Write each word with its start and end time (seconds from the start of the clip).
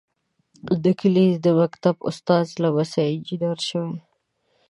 د 0.83 0.85
کلي 0.99 1.27
د 1.45 1.47
مکتب 1.59 1.95
استاد 2.09 2.45
لمسی 2.61 3.05
انجنیر 3.15 3.57
شوی. 3.69 3.95